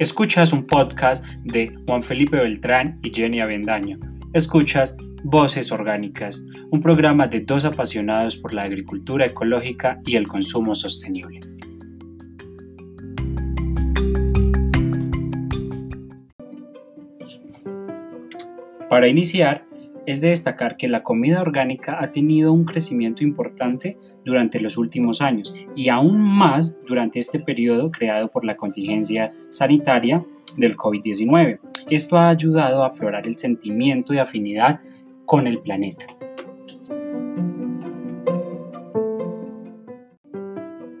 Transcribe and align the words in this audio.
Escuchas 0.00 0.52
un 0.52 0.66
podcast 0.66 1.24
de 1.44 1.72
Juan 1.86 2.02
Felipe 2.02 2.36
Beltrán 2.36 2.98
y 3.04 3.14
Jenny 3.14 3.40
Avendaño. 3.40 4.00
Escuchas 4.32 4.96
Voces 5.22 5.70
Orgánicas, 5.70 6.44
un 6.72 6.80
programa 6.80 7.28
de 7.28 7.42
dos 7.42 7.64
apasionados 7.64 8.36
por 8.36 8.54
la 8.54 8.64
agricultura 8.64 9.24
ecológica 9.24 10.00
y 10.04 10.16
el 10.16 10.26
consumo 10.26 10.74
sostenible. 10.74 11.38
Para 18.90 19.06
iniciar, 19.06 19.64
es 20.06 20.20
de 20.20 20.28
destacar 20.28 20.76
que 20.76 20.88
la 20.88 21.02
comida 21.02 21.40
orgánica 21.40 21.98
ha 22.00 22.10
tenido 22.10 22.52
un 22.52 22.64
crecimiento 22.64 23.24
importante 23.24 23.96
durante 24.24 24.60
los 24.60 24.76
últimos 24.76 25.20
años 25.20 25.54
y 25.74 25.88
aún 25.88 26.20
más 26.20 26.78
durante 26.86 27.18
este 27.18 27.40
periodo 27.40 27.90
creado 27.90 28.28
por 28.28 28.44
la 28.44 28.56
contingencia 28.56 29.32
sanitaria 29.50 30.24
del 30.56 30.76
COVID-19. 30.76 31.60
Esto 31.90 32.16
ha 32.16 32.28
ayudado 32.28 32.82
a 32.82 32.88
aflorar 32.88 33.26
el 33.26 33.34
sentimiento 33.34 34.12
de 34.12 34.20
afinidad 34.20 34.80
con 35.24 35.46
el 35.46 35.60
planeta. 35.60 36.06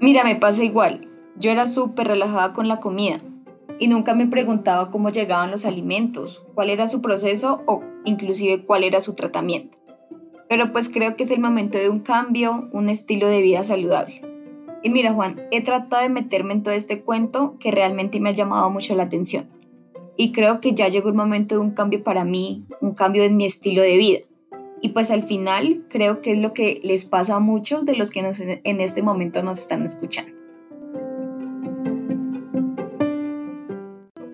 Mira, 0.00 0.24
me 0.24 0.36
pasa 0.36 0.64
igual. 0.64 1.08
Yo 1.38 1.50
era 1.50 1.66
súper 1.66 2.08
relajada 2.08 2.52
con 2.52 2.68
la 2.68 2.78
comida 2.78 3.16
y 3.78 3.88
nunca 3.88 4.14
me 4.14 4.26
preguntaba 4.26 4.90
cómo 4.90 5.10
llegaban 5.10 5.50
los 5.50 5.64
alimentos, 5.64 6.44
cuál 6.54 6.70
era 6.70 6.86
su 6.86 7.00
proceso 7.02 7.62
o 7.66 7.82
inclusive 8.04 8.64
cuál 8.64 8.84
era 8.84 9.00
su 9.00 9.14
tratamiento. 9.14 9.78
Pero 10.48 10.72
pues 10.72 10.88
creo 10.88 11.16
que 11.16 11.24
es 11.24 11.30
el 11.30 11.40
momento 11.40 11.78
de 11.78 11.88
un 11.88 12.00
cambio, 12.00 12.68
un 12.72 12.88
estilo 12.88 13.28
de 13.28 13.42
vida 13.42 13.64
saludable. 13.64 14.22
Y 14.82 14.90
mira 14.90 15.12
Juan, 15.12 15.40
he 15.50 15.62
tratado 15.62 16.02
de 16.02 16.10
meterme 16.10 16.52
en 16.52 16.62
todo 16.62 16.74
este 16.74 17.00
cuento 17.00 17.56
que 17.58 17.70
realmente 17.70 18.20
me 18.20 18.28
ha 18.28 18.32
llamado 18.32 18.68
mucho 18.70 18.94
la 18.94 19.04
atención. 19.04 19.48
Y 20.16 20.32
creo 20.32 20.60
que 20.60 20.74
ya 20.74 20.88
llegó 20.88 21.08
el 21.08 21.14
momento 21.14 21.54
de 21.54 21.60
un 21.60 21.70
cambio 21.70 22.04
para 22.04 22.24
mí, 22.24 22.64
un 22.80 22.94
cambio 22.94 23.24
en 23.24 23.36
mi 23.36 23.46
estilo 23.46 23.82
de 23.82 23.96
vida. 23.96 24.18
Y 24.82 24.90
pues 24.90 25.10
al 25.10 25.22
final 25.22 25.86
creo 25.88 26.20
que 26.20 26.32
es 26.32 26.38
lo 26.38 26.52
que 26.52 26.80
les 26.84 27.06
pasa 27.06 27.36
a 27.36 27.40
muchos 27.40 27.86
de 27.86 27.96
los 27.96 28.10
que 28.10 28.20
en 28.62 28.80
este 28.80 29.02
momento 29.02 29.42
nos 29.42 29.58
están 29.58 29.82
escuchando. 29.82 30.32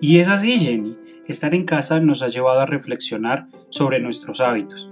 Y 0.01 0.17
es 0.17 0.27
así, 0.27 0.59
Jenny. 0.59 0.97
Estar 1.27 1.53
en 1.53 1.65
casa 1.65 1.99
nos 1.99 2.23
ha 2.23 2.27
llevado 2.27 2.61
a 2.61 2.65
reflexionar 2.65 3.47
sobre 3.69 3.99
nuestros 3.99 4.41
hábitos. 4.41 4.91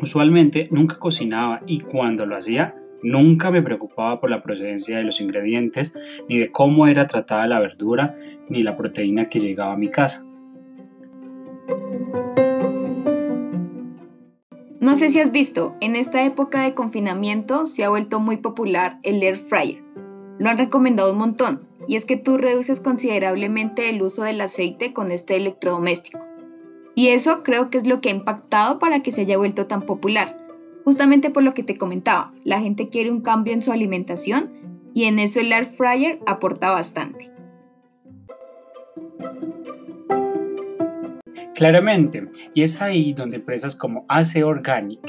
Usualmente 0.00 0.68
nunca 0.70 0.98
cocinaba 0.98 1.62
y 1.66 1.80
cuando 1.80 2.26
lo 2.26 2.36
hacía 2.36 2.74
nunca 3.02 3.50
me 3.50 3.62
preocupaba 3.62 4.20
por 4.20 4.30
la 4.30 4.42
procedencia 4.42 4.96
de 4.96 5.04
los 5.04 5.20
ingredientes, 5.20 5.94
ni 6.28 6.38
de 6.38 6.50
cómo 6.50 6.86
era 6.86 7.06
tratada 7.06 7.46
la 7.46 7.60
verdura, 7.60 8.16
ni 8.48 8.62
la 8.62 8.76
proteína 8.76 9.26
que 9.26 9.38
llegaba 9.38 9.72
a 9.72 9.76
mi 9.76 9.88
casa. 9.88 10.24
No 14.80 14.96
sé 14.96 15.08
si 15.08 15.20
has 15.20 15.30
visto, 15.30 15.76
en 15.80 15.94
esta 15.94 16.24
época 16.24 16.62
de 16.62 16.74
confinamiento 16.74 17.66
se 17.66 17.84
ha 17.84 17.88
vuelto 17.88 18.18
muy 18.18 18.36
popular 18.36 18.98
el 19.04 19.22
air 19.22 19.36
fryer. 19.36 19.82
Lo 20.38 20.50
han 20.50 20.58
recomendado 20.58 21.12
un 21.12 21.18
montón, 21.18 21.62
y 21.86 21.96
es 21.96 22.04
que 22.04 22.16
tú 22.16 22.38
reduces 22.38 22.80
considerablemente 22.80 23.90
el 23.90 24.02
uso 24.02 24.22
del 24.22 24.40
aceite 24.40 24.92
con 24.92 25.10
este 25.10 25.36
electrodoméstico. 25.36 26.18
Y 26.94 27.08
eso 27.08 27.42
creo 27.42 27.70
que 27.70 27.78
es 27.78 27.86
lo 27.86 28.00
que 28.00 28.10
ha 28.10 28.12
impactado 28.12 28.78
para 28.78 29.02
que 29.02 29.10
se 29.10 29.22
haya 29.22 29.38
vuelto 29.38 29.66
tan 29.66 29.82
popular, 29.82 30.36
justamente 30.84 31.30
por 31.30 31.42
lo 31.42 31.54
que 31.54 31.62
te 31.62 31.76
comentaba, 31.76 32.32
la 32.44 32.60
gente 32.60 32.88
quiere 32.88 33.10
un 33.10 33.20
cambio 33.20 33.54
en 33.54 33.62
su 33.62 33.72
alimentación 33.72 34.50
y 34.94 35.04
en 35.04 35.18
eso 35.18 35.40
el 35.40 35.52
air 35.52 35.64
fryer 35.64 36.18
aporta 36.26 36.70
bastante. 36.70 37.30
Claramente, 41.54 42.28
y 42.54 42.62
es 42.62 42.82
ahí 42.82 43.12
donde 43.12 43.36
empresas 43.36 43.76
como 43.76 44.04
Ace 44.08 44.42
Organic 44.42 45.00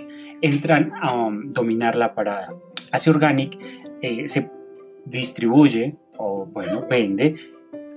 entran 0.42 0.92
a 1.02 1.14
um, 1.14 1.52
dominar 1.52 1.96
la 1.96 2.14
parada. 2.14 2.54
Ace 2.92 3.10
Organic 3.10 3.58
eh, 4.02 4.28
se 4.28 4.52
distribuye 5.06 5.96
bueno, 6.54 6.86
vende, 6.90 7.36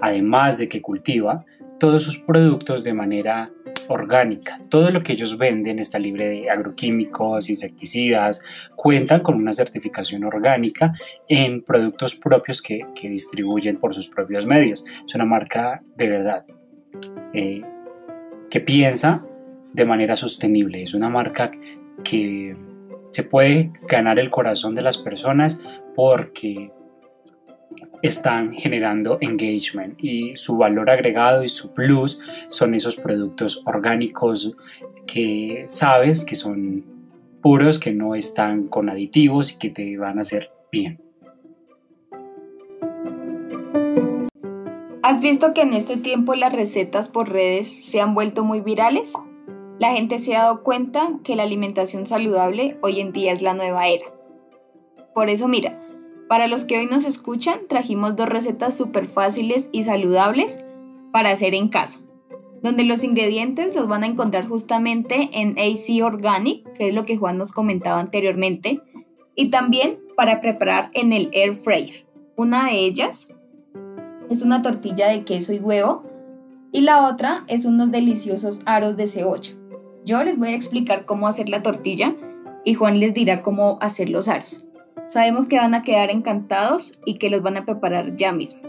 además 0.00 0.59
de 0.59 0.69
que 0.69 0.83
cultiva 0.83 1.44
todos 1.78 2.03
sus 2.03 2.19
productos 2.19 2.83
de 2.83 2.94
manera 2.94 3.50
orgánica. 3.89 4.61
Todo 4.69 4.91
lo 4.91 5.03
que 5.03 5.12
ellos 5.12 5.39
venden 5.39 5.78
está 5.78 5.99
libre 5.99 6.28
de 6.28 6.50
agroquímicos, 6.50 7.49
insecticidas, 7.49 8.43
cuentan 8.75 9.22
con 9.22 9.37
una 9.37 9.53
certificación 9.53 10.25
orgánica 10.25 10.93
en 11.28 11.62
productos 11.62 12.16
propios 12.16 12.62
que, 12.62 12.87
distribuyen 13.03 13.78
por 13.78 13.95
sus 13.95 14.09
propios 14.09 14.47
medios. 14.47 14.84
Es 15.06 15.15
una 15.15 15.25
marca 15.25 15.83
de 15.97 16.09
verdad 16.09 16.47
eh, 17.33 17.62
que 18.50 18.61
piensa 18.61 19.25
de 19.72 19.84
manera 19.84 20.16
sostenible. 20.16 20.83
Es 20.83 20.95
una 20.95 21.09
marca 21.09 21.50
que 22.03 22.56
se 23.12 23.22
puede 23.22 23.72
ganar 23.89 24.19
el 24.19 24.31
corazón 24.31 24.75
de 24.75 24.83
las 24.83 24.99
personas 24.99 25.62
porque 25.95 26.71
están 28.03 28.53
generando 28.53 29.19
engagement 29.21 30.03
y 30.03 30.37
su 30.37 30.56
valor 30.56 30.91
agregado 30.91 31.43
y 31.43 31.49
su 31.49 31.75
plus 31.75 32.21
son 32.49 32.75
esos 32.75 32.97
productos 32.97 33.62
orgánicos 33.66 34.56
que 35.06 35.65
sabes 35.69 36.25
que 36.25 36.34
son 36.34 36.84
puros, 37.43 37.78
que 37.78 37.93
no 37.93 38.15
están 38.15 38.69
con 38.69 38.88
aditivos 38.88 39.53
y 39.53 39.59
que 39.59 39.71
te 39.71 39.97
van 39.97 40.19
a 40.19 40.22
hacer 40.22 40.50
bien. 40.71 41.00
¿Has 45.03 45.21
visto 45.21 45.54
que 45.54 45.62
en 45.62 45.72
este 45.72 45.97
tiempo 45.97 46.34
las 46.34 46.53
recetas 46.53 47.09
por 47.09 47.31
redes 47.31 47.69
se 47.69 48.00
han 48.00 48.15
vuelto 48.15 48.43
muy 48.43 48.60
virales? 48.60 49.15
La 49.78 49.93
gente 49.93 50.19
se 50.19 50.34
ha 50.34 50.43
dado 50.43 50.65
cuenta 50.65 51.21
que 51.22 51.37
la 51.37 51.44
alimentación 51.44 52.06
saludable 52.06 52.77
hoy 52.83 53.00
en 53.00 53.12
día 53.12 53.31
es 53.31 53.41
la 53.41 53.54
nueva 53.54 53.87
era. 53.87 54.06
Por 55.15 55.31
eso 55.31 55.47
mira, 55.47 55.81
para 56.29 56.49
los 56.49 56.65
que 56.65 56.79
hoy 56.79 56.87
nos 56.87 57.05
escuchan, 57.05 57.61
trajimos 57.69 58.17
dos 58.17 58.29
recetas 58.29 58.77
súper 58.77 59.07
fáciles 59.07 59.69
y 59.73 59.85
saludables 59.85 60.65
para 61.13 61.31
hacer 61.31 61.55
en 61.55 61.69
casa, 61.69 62.01
donde 62.63 62.85
los 62.85 63.05
ingredientes 63.05 63.75
los 63.77 63.87
van 63.87 64.03
a 64.03 64.07
encontrar 64.07 64.49
justamente 64.49 65.31
en 65.33 65.57
AC 65.59 66.05
Organic, 66.05 66.71
que 66.73 66.89
es 66.89 66.95
lo 66.95 67.05
que 67.05 67.17
Juan 67.17 67.39
nos 67.39 67.53
comentaba 67.53 68.01
anteriormente, 68.01 68.83
y 69.35 69.51
también 69.51 70.01
para 70.17 70.41
preparar 70.41 70.91
en 70.95 71.13
el 71.13 71.31
air 71.33 71.55
fryer. 71.55 72.07
Una 72.37 72.67
de 72.67 72.81
ellas 72.81 73.33
es 74.29 74.43
una 74.43 74.63
tortilla 74.63 75.09
de 75.09 75.25
queso 75.25 75.53
y 75.53 75.59
huevo 75.59 76.05
y 76.73 76.81
la 76.81 77.07
otra 77.07 77.45
es 77.49 77.65
unos 77.65 77.91
deliciosos 77.91 78.63
aros 78.67 78.97
de 78.97 79.07
cebolla. 79.07 79.53
Yo 80.05 80.23
les 80.25 80.39
voy 80.39 80.49
a 80.49 80.55
explicar 80.55 81.05
cómo 81.05 81.29
hacer 81.29 81.49
la 81.49 81.63
tortilla 81.63 82.17
y 82.65 82.75
Juan 82.75 82.99
les 82.99 83.15
dirá 83.15 83.43
cómo 83.43 83.79
hacer 83.81 84.11
los 84.11 84.29
aros. 84.29 84.67
Sabemos 85.09 85.47
que 85.47 85.56
van 85.56 85.75
a 85.75 85.83
quedar 85.83 86.11
encantados 86.11 86.99
y 87.05 87.15
que 87.15 87.31
los 87.31 87.41
van 87.43 87.56
a 87.56 87.65
preparar 87.65 88.17
ya 88.17 88.33
mismo. 88.33 88.61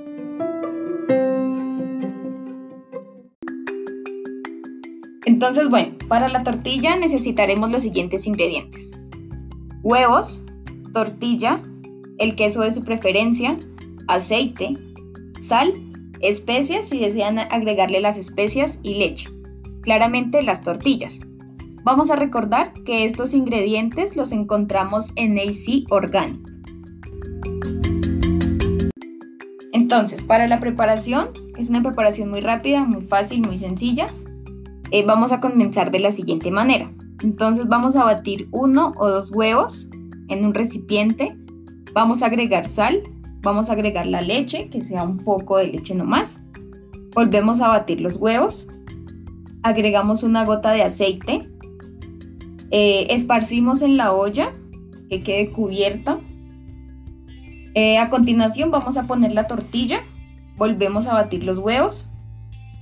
Entonces, 5.25 5.69
bueno, 5.69 5.97
para 6.07 6.29
la 6.29 6.43
tortilla 6.43 6.95
necesitaremos 6.95 7.69
los 7.69 7.83
siguientes 7.83 8.27
ingredientes. 8.27 8.97
Huevos, 9.83 10.43
tortilla, 10.93 11.61
el 12.17 12.35
queso 12.35 12.61
de 12.61 12.71
su 12.71 12.83
preferencia, 12.83 13.57
aceite, 14.07 14.77
sal, 15.39 15.73
especias 16.21 16.87
si 16.89 16.99
desean 16.99 17.39
agregarle 17.39 17.99
las 17.99 18.17
especias 18.17 18.79
y 18.83 18.95
leche. 18.95 19.29
Claramente 19.81 20.41
las 20.43 20.63
tortillas. 20.63 21.21
Vamos 21.87 22.11
a 22.11 22.17
recordar 22.17 22.73
que 22.83 23.05
estos 23.05 23.33
ingredientes 23.33 24.17
los 24.17 24.33
encontramos 24.33 25.13
en 25.15 25.39
AC 25.39 25.89
Organic. 25.89 26.37
Entonces, 29.71 30.21
para 30.21 30.49
la 30.49 30.59
preparación, 30.59 31.29
es 31.57 31.69
una 31.69 31.81
preparación 31.81 32.29
muy 32.29 32.41
rápida, 32.41 32.83
muy 32.83 33.03
fácil, 33.03 33.39
muy 33.47 33.57
sencilla. 33.57 34.09
Eh, 34.91 35.05
vamos 35.05 35.31
a 35.31 35.39
comenzar 35.39 35.89
de 35.89 35.99
la 35.99 36.11
siguiente 36.11 36.51
manera. 36.51 36.91
Entonces 37.23 37.69
vamos 37.69 37.95
a 37.95 38.03
batir 38.03 38.49
uno 38.51 38.93
o 38.97 39.07
dos 39.07 39.31
huevos 39.31 39.89
en 40.27 40.43
un 40.43 40.53
recipiente. 40.53 41.37
Vamos 41.93 42.21
a 42.21 42.25
agregar 42.25 42.65
sal, 42.65 43.01
vamos 43.39 43.69
a 43.69 43.73
agregar 43.73 44.07
la 44.07 44.19
leche, 44.19 44.67
que 44.67 44.81
sea 44.81 45.03
un 45.03 45.19
poco 45.19 45.55
de 45.55 45.67
leche 45.67 45.95
nomás. 45.95 46.41
Volvemos 47.15 47.61
a 47.61 47.69
batir 47.69 48.01
los 48.01 48.17
huevos. 48.17 48.67
Agregamos 49.63 50.23
una 50.23 50.43
gota 50.43 50.71
de 50.71 50.83
aceite 50.83 51.49
eh, 52.71 53.07
esparcimos 53.11 53.81
en 53.81 53.97
la 53.97 54.13
olla 54.13 54.53
que 55.09 55.23
quede 55.23 55.49
cubierta. 55.49 56.19
Eh, 57.73 57.97
a 57.97 58.09
continuación 58.09 58.71
vamos 58.71 58.97
a 58.97 59.07
poner 59.07 59.33
la 59.33 59.47
tortilla, 59.47 60.01
volvemos 60.57 61.07
a 61.07 61.13
batir 61.13 61.43
los 61.43 61.59
huevos, 61.59 62.09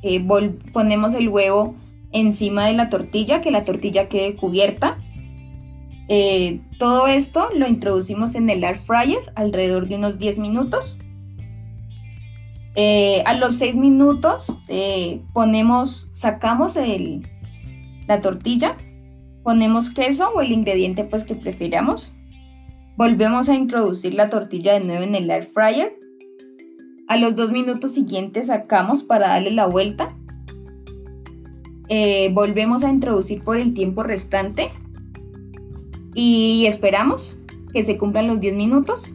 eh, 0.02 0.26
ponemos 0.74 1.14
el 1.14 1.30
huevo 1.30 1.76
encima 2.12 2.66
de 2.66 2.74
la 2.74 2.90
tortilla, 2.90 3.42
que 3.42 3.52
la 3.52 3.64
tortilla 3.64 4.08
quede 4.08 4.36
cubierta. 4.36 4.98
todo 6.78 7.08
esto 7.08 7.50
lo 7.56 7.68
introducimos 7.68 8.36
en 8.36 8.50
el 8.50 8.64
air 8.64 8.76
fryer 8.76 9.34
alrededor 9.36 9.88
de 9.88 9.96
unos 9.96 10.20
10 10.20 10.40
minutos. 10.40 10.98
A 13.26 13.34
los 13.34 13.56
seis 13.56 13.76
minutos 13.76 14.62
ponemos, 15.34 16.10
sacamos 16.14 16.78
la 18.08 18.22
tortilla, 18.22 18.78
ponemos 19.46 19.92
queso 19.92 20.32
o 20.36 20.42
el 20.42 20.52
ingrediente 20.52 21.04
pues 21.04 21.24
que 21.24 21.36
prefiramos. 21.36 22.14
Volvemos 22.98 23.48
a 23.48 23.54
introducir 23.54 24.16
la 24.16 24.30
tortilla 24.30 24.74
de 24.74 24.80
nuevo 24.80 25.04
en 25.04 25.14
el 25.14 25.30
air 25.30 25.44
fryer. 25.44 25.94
A 27.08 27.16
los 27.16 27.36
dos 27.36 27.52
minutos 27.52 27.94
siguientes 27.94 28.48
sacamos 28.48 29.04
para 29.04 29.28
darle 29.28 29.52
la 29.52 29.68
vuelta. 29.68 30.18
Eh, 31.90 32.32
volvemos 32.34 32.84
a 32.84 32.90
introducir 32.90 33.44
por 33.44 33.58
el 33.58 33.76
tiempo 33.76 34.02
restante 34.02 34.72
y 36.16 36.66
esperamos 36.66 37.38
que 37.72 37.84
se 37.84 38.00
cumplan 38.00 38.26
los 38.26 38.40
10 38.40 38.56
minutos. 38.56 39.14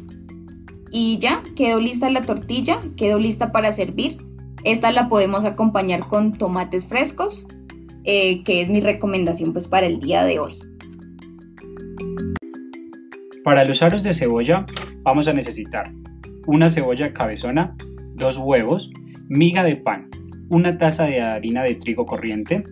Y 0.92 1.18
ya, 1.18 1.42
quedó 1.56 1.80
lista 1.80 2.08
la 2.08 2.22
tortilla, 2.22 2.80
quedó 2.96 3.18
lista 3.18 3.50
para 3.50 3.72
servir. 3.72 4.24
Esta 4.62 4.92
la 4.92 5.08
podemos 5.08 5.44
acompañar 5.44 6.06
con 6.06 6.32
tomates 6.34 6.86
frescos, 6.86 7.48
eh, 8.04 8.42
que 8.44 8.60
es 8.60 8.70
mi 8.70 8.80
recomendación 8.80 9.52
pues 9.52 9.66
para 9.66 9.86
el 9.86 10.00
día 10.00 10.24
de 10.24 10.38
hoy. 10.38 10.52
Para 13.44 13.64
los 13.64 13.82
aros 13.82 14.02
de 14.02 14.12
cebolla 14.12 14.66
vamos 15.02 15.28
a 15.28 15.32
necesitar 15.32 15.92
una 16.46 16.68
cebolla 16.68 17.12
cabezona, 17.12 17.76
dos 18.14 18.36
huevos, 18.38 18.90
miga 19.28 19.62
de 19.62 19.76
pan, 19.76 20.08
una 20.48 20.78
taza 20.78 21.04
de 21.04 21.20
harina 21.20 21.62
de 21.62 21.76
trigo 21.76 22.06
corriente, 22.06 22.64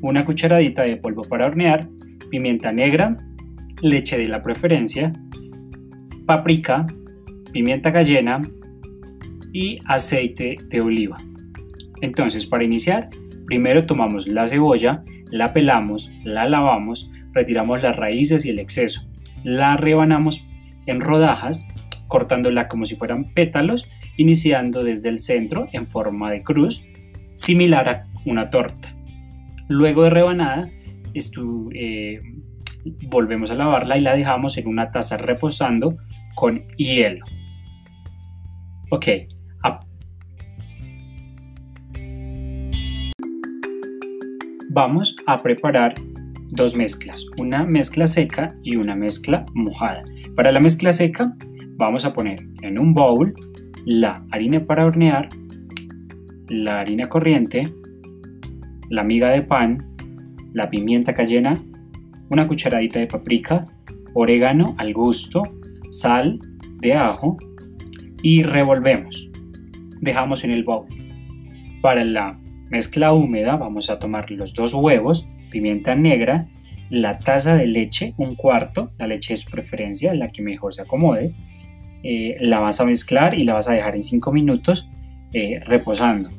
una 0.00 0.24
cucharadita 0.24 0.82
de 0.82 0.96
polvo 0.96 1.22
para 1.22 1.46
hornear, 1.46 1.88
pimienta 2.30 2.72
negra, 2.72 3.16
leche 3.82 4.16
de 4.16 4.28
la 4.28 4.42
preferencia, 4.42 5.12
paprika, 6.26 6.86
pimienta 7.52 7.92
cayena 7.92 8.42
y 9.52 9.78
aceite 9.84 10.56
de 10.68 10.80
oliva. 10.80 11.16
Entonces, 12.00 12.46
para 12.46 12.64
iniciar, 12.64 13.10
primero 13.46 13.86
tomamos 13.86 14.28
la 14.28 14.46
cebolla, 14.46 15.02
la 15.30 15.52
pelamos, 15.52 16.12
la 16.24 16.48
lavamos, 16.48 17.10
retiramos 17.32 17.82
las 17.82 17.96
raíces 17.96 18.44
y 18.44 18.50
el 18.50 18.58
exceso 18.58 19.12
la 19.44 19.76
rebanamos 19.76 20.46
en 20.86 21.00
rodajas, 21.00 21.68
cortándola 22.08 22.68
como 22.68 22.84
si 22.84 22.96
fueran 22.96 23.32
pétalos, 23.32 23.88
iniciando 24.16 24.84
desde 24.84 25.08
el 25.08 25.18
centro 25.18 25.68
en 25.72 25.86
forma 25.86 26.30
de 26.30 26.42
cruz, 26.42 26.84
similar 27.34 27.88
a 27.88 28.06
una 28.26 28.50
torta. 28.50 28.94
Luego 29.68 30.02
de 30.02 30.10
rebanada, 30.10 30.70
eh, 31.74 32.20
volvemos 33.08 33.50
a 33.50 33.54
lavarla 33.54 33.96
y 33.96 34.00
la 34.00 34.14
dejamos 34.14 34.58
en 34.58 34.68
una 34.68 34.90
taza 34.90 35.16
reposando 35.16 35.96
con 36.34 36.66
hielo. 36.76 37.24
Ok. 38.90 39.06
Vamos 44.74 45.14
a 45.26 45.36
preparar 45.36 45.94
dos 46.50 46.74
mezclas, 46.78 47.26
una 47.36 47.62
mezcla 47.62 48.06
seca 48.06 48.54
y 48.62 48.76
una 48.76 48.96
mezcla 48.96 49.44
mojada. 49.52 50.02
Para 50.34 50.50
la 50.50 50.60
mezcla 50.60 50.94
seca 50.94 51.36
vamos 51.76 52.06
a 52.06 52.14
poner 52.14 52.46
en 52.62 52.78
un 52.78 52.94
bowl 52.94 53.34
la 53.84 54.24
harina 54.30 54.64
para 54.64 54.86
hornear, 54.86 55.28
la 56.48 56.80
harina 56.80 57.10
corriente, 57.10 57.70
la 58.88 59.04
miga 59.04 59.28
de 59.28 59.42
pan, 59.42 59.94
la 60.54 60.70
pimienta 60.70 61.12
cayena, 61.12 61.62
una 62.30 62.48
cucharadita 62.48 62.98
de 62.98 63.08
paprika, 63.08 63.66
orégano 64.14 64.74
al 64.78 64.94
gusto, 64.94 65.42
sal 65.90 66.40
de 66.80 66.94
ajo 66.94 67.36
y 68.22 68.42
revolvemos. 68.42 69.30
Dejamos 70.00 70.44
en 70.44 70.50
el 70.52 70.64
bowl. 70.64 70.86
Para 71.82 72.04
la 72.04 72.41
mezcla 72.72 73.12
húmeda 73.12 73.56
vamos 73.56 73.90
a 73.90 73.98
tomar 73.98 74.30
los 74.30 74.54
dos 74.54 74.72
huevos 74.72 75.28
pimienta 75.50 75.94
negra, 75.94 76.48
la 76.88 77.18
taza 77.18 77.54
de 77.54 77.66
leche, 77.66 78.14
un 78.16 78.34
cuarto, 78.34 78.92
la 78.96 79.06
leche 79.06 79.34
de 79.34 79.36
su 79.36 79.50
preferencia, 79.50 80.14
la 80.14 80.30
que 80.30 80.40
mejor 80.40 80.72
se 80.72 80.80
acomode, 80.80 81.34
eh, 82.02 82.36
la 82.40 82.60
vas 82.60 82.80
a 82.80 82.86
mezclar 82.86 83.38
y 83.38 83.44
la 83.44 83.52
vas 83.52 83.68
a 83.68 83.74
dejar 83.74 83.94
en 83.94 84.02
5 84.02 84.32
minutos 84.32 84.88
eh, 85.34 85.60
reposando. 85.60 86.30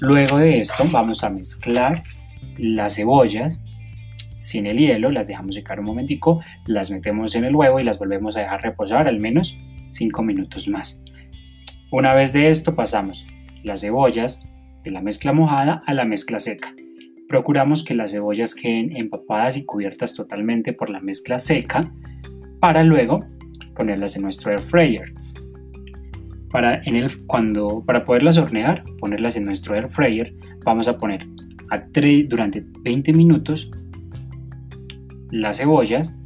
Luego 0.00 0.36
de 0.36 0.58
esto 0.58 0.84
vamos 0.92 1.24
a 1.24 1.30
mezclar 1.30 2.02
las 2.58 2.96
cebollas 2.96 3.64
sin 4.36 4.66
el 4.66 4.76
hielo, 4.76 5.10
las 5.10 5.26
dejamos 5.26 5.54
secar 5.54 5.80
un 5.80 5.86
momentico, 5.86 6.42
las 6.66 6.90
metemos 6.90 7.34
en 7.34 7.44
el 7.44 7.56
huevo 7.56 7.80
y 7.80 7.84
las 7.84 7.98
volvemos 7.98 8.36
a 8.36 8.40
dejar 8.40 8.60
reposar 8.60 9.08
al 9.08 9.18
menos 9.18 9.56
5 9.88 10.22
minutos 10.22 10.68
más. 10.68 11.02
Una 11.90 12.12
vez 12.12 12.34
de 12.34 12.50
esto 12.50 12.76
pasamos 12.76 13.26
las 13.64 13.80
cebollas 13.80 14.44
de 14.88 14.92
la 14.92 15.02
mezcla 15.02 15.34
mojada 15.34 15.82
a 15.84 15.92
la 15.92 16.06
mezcla 16.06 16.38
seca. 16.38 16.74
Procuramos 17.28 17.84
que 17.84 17.94
las 17.94 18.12
cebollas 18.12 18.54
queden 18.54 18.96
empapadas 18.96 19.58
y 19.58 19.66
cubiertas 19.66 20.14
totalmente 20.14 20.72
por 20.72 20.88
la 20.88 20.98
mezcla 21.00 21.38
seca 21.38 21.92
para 22.58 22.82
luego 22.84 23.20
ponerlas 23.74 24.16
en 24.16 24.22
nuestro 24.22 24.50
air 24.50 24.62
fryer. 24.62 25.12
Para, 26.50 26.80
cuando, 27.26 27.84
para 27.84 28.04
poderlas 28.04 28.38
hornear, 28.38 28.82
ponerlas 28.98 29.36
en 29.36 29.44
nuestro 29.44 29.74
air 29.74 29.90
fryer, 29.90 30.34
vamos 30.64 30.88
a 30.88 30.96
poner 30.96 31.26
a 31.70 31.84
durante 32.26 32.64
20 32.80 33.12
minutos 33.12 33.70
las 35.30 35.58
cebollas 35.58 36.18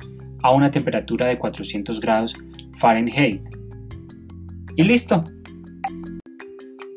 a 0.45 0.53
una 0.53 0.71
temperatura 0.71 1.27
de 1.27 1.37
400 1.37 2.01
grados 2.01 2.37
Fahrenheit. 2.79 3.43
Y 4.77 4.85
listo, 4.85 5.25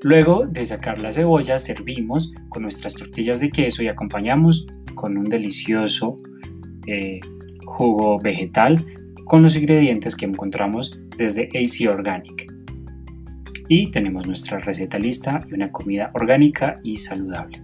Luego 0.04 0.46
de 0.46 0.66
sacar 0.66 1.00
la 1.00 1.12
cebolla, 1.12 1.58
servimos 1.58 2.34
con 2.50 2.64
nuestras 2.64 2.96
tortillas 2.96 3.40
de 3.40 3.50
queso 3.50 3.82
y 3.82 3.88
acompañamos 3.88 4.68
con 4.94 5.18
un 5.18 5.26
delicioso 5.26 6.18
eh, 6.86 7.20
jugo 7.66 8.20
vegetal 8.20 8.86
con 9.26 9.42
los 9.42 9.56
ingredientes 9.56 10.16
que 10.16 10.26
encontramos 10.26 11.00
desde 11.18 11.50
AC 11.56 11.90
Organic. 11.92 12.54
Y 13.68 13.90
tenemos 13.90 14.28
nuestra 14.28 14.60
receta 14.60 15.00
lista 15.00 15.40
y 15.50 15.54
una 15.54 15.72
comida 15.72 16.12
orgánica 16.14 16.76
y 16.84 16.98
saludable. 16.98 17.64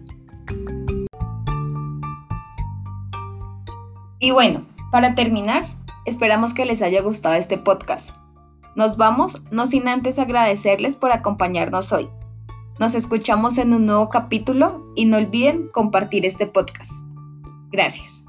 Y 4.20 4.32
bueno, 4.32 4.66
para 4.92 5.16
terminar, 5.16 5.66
esperamos 6.06 6.54
que 6.54 6.66
les 6.66 6.82
haya 6.82 7.02
gustado 7.02 7.36
este 7.36 7.58
podcast. 7.58 8.16
Nos 8.76 8.98
vamos, 8.98 9.44
no 9.52 9.68
sin 9.68 9.88
antes 9.88 10.18
agradecerles 10.18 10.96
por 10.96 11.12
acompañarnos 11.12 11.92
hoy. 11.92 12.10
Nos 12.80 12.96
escuchamos 12.96 13.58
en 13.58 13.74
un 13.74 13.86
nuevo 13.86 14.10
capítulo 14.10 14.92
y 14.96 15.06
no 15.06 15.18
olviden 15.18 15.68
compartir 15.70 16.26
este 16.26 16.48
podcast. 16.48 16.92
Gracias. 17.72 18.26